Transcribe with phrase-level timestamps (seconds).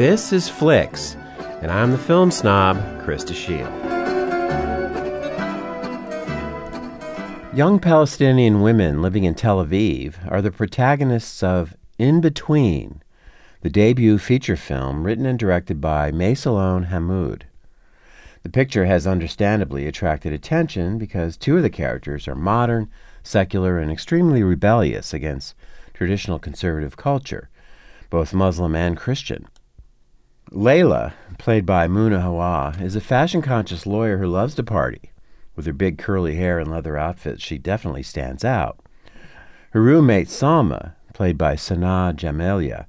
[0.00, 1.14] This is Flicks,
[1.60, 3.68] and I'm the film snob, Krista Shield.
[7.54, 13.02] Young Palestinian women living in Tel Aviv are the protagonists of In Between,
[13.60, 17.42] the debut feature film written and directed by Maysaloun Hamoud.
[18.42, 22.88] The picture has understandably attracted attention because two of the characters are modern,
[23.22, 25.54] secular, and extremely rebellious against
[25.92, 27.50] traditional conservative culture,
[28.08, 29.46] both Muslim and Christian.
[30.52, 35.12] Layla, played by Mouna Hawa, is a fashion conscious lawyer who loves to party.
[35.54, 38.80] With her big curly hair and leather outfits, she definitely stands out.
[39.70, 42.86] Her roommate Salma, played by Sanaa Jammelieh,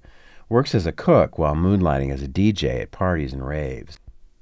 [0.50, 4.00] works as a cook while moonlighting as a DJ at parties and raves.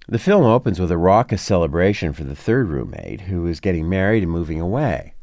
[0.08, 4.24] The film opens with a raucous celebration for the third roommate, who is getting married
[4.24, 5.14] and moving away.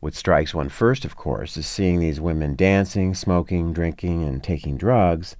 [0.00, 4.76] What strikes one first, of course, is seeing these women dancing, smoking, drinking, and taking
[4.76, 5.36] drugs.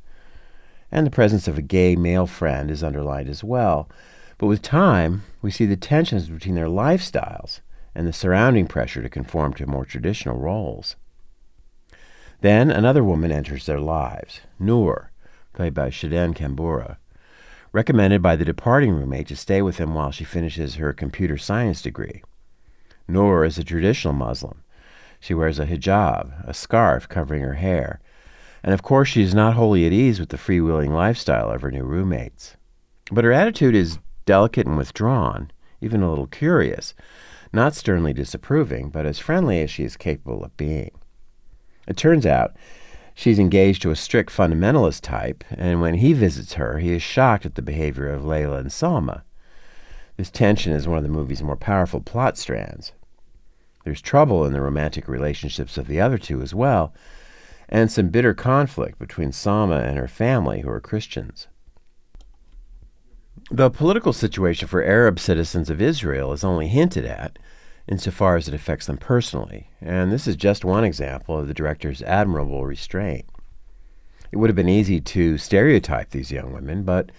[0.92, 3.88] And the presence of a gay male friend is underlined as well.
[4.38, 7.60] But with time, we see the tensions between their lifestyles
[7.94, 10.94] and the surrounding pressure to conform to more traditional roles.
[12.42, 15.10] Then another woman enters their lives, Noor,
[15.52, 16.98] played by Shaden Kanboura
[17.72, 21.80] recommended by the departing roommate to stay with him while she finishes her computer science
[21.80, 22.22] degree.
[23.08, 24.62] Noor is a traditional Muslim.
[25.18, 28.00] She wears a hijab, a scarf covering her hair,
[28.62, 31.70] and of course she is not wholly at ease with the freewheeling lifestyle of her
[31.70, 32.56] new roommates.
[33.10, 36.94] But her attitude is delicate and withdrawn, even a little curious,
[37.52, 40.92] not sternly disapproving, but as friendly as she is capable of being.
[41.86, 42.56] It turns out
[43.14, 47.44] She's engaged to a strict fundamentalist type, and when he visits her, he is shocked
[47.44, 49.22] at the behavior of Layla and Salma.
[50.16, 52.92] This tension is one of the movie's more powerful plot strands.
[53.84, 56.94] There's trouble in the romantic relationships of the other two as well,
[57.68, 61.48] and some bitter conflict between Sama and her family, who are Christians.
[63.50, 67.38] The political situation for Arab citizens of Israel is only hinted at
[67.88, 72.02] insofar as it affects them personally, and this is just one example of the director's
[72.02, 73.26] admirable restraint.
[74.30, 77.10] It would have been easy to stereotype these young women, but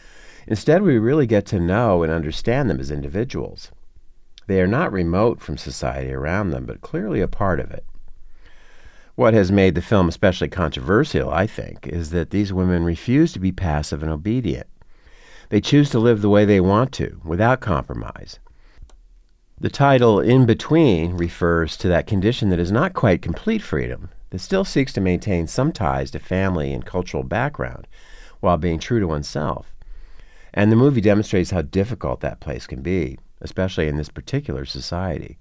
[0.48, 3.72] instead we really get to know and understand them as individuals.
[4.48, 7.86] They are not remote from society around them, but clearly a part of it.
[9.16, 13.40] What has made the film especially controversial, I think, is that these women refuse to
[13.40, 14.68] be passive and obedient.
[15.50, 18.40] They choose to live the way they want to, without compromise,
[19.64, 24.40] the title In Between refers to that condition that is not quite complete freedom, that
[24.40, 27.88] still seeks to maintain some ties to family and cultural background
[28.42, 29.72] while being true to oneself.
[30.54, 35.38] And the movie demonstrates how difficult that place can be, especially in this particular society.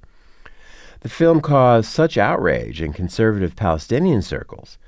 [1.02, 4.78] The film caused such outrage in conservative Palestinian circles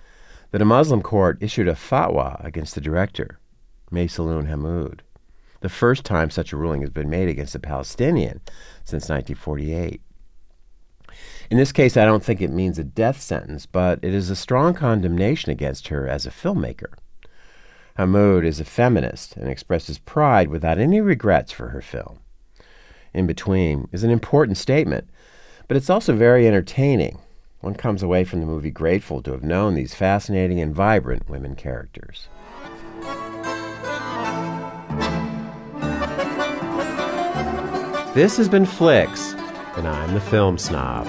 [0.51, 3.39] that a Muslim court issued a fatwa against the director,
[3.91, 5.01] Maysaloun Hamoud
[5.65, 8.43] the first time such a ruling has been made against a Palestinian
[8.85, 10.03] since 1948.
[11.51, 14.37] In this case, I don't think it means a death sentence, but it is a
[14.37, 16.93] strong condemnation against her as a filmmaker.
[17.99, 22.19] Hamoud is a feminist and expresses pride without any regrets for her film.
[23.15, 25.09] In Between is an important statement,
[25.69, 27.19] but it's also very entertaining.
[27.61, 31.55] One comes away from the movie grateful to have known these fascinating and vibrant women
[31.57, 32.29] characters.
[38.15, 39.33] This has been Flicks,
[39.77, 41.09] and I'm the film snob.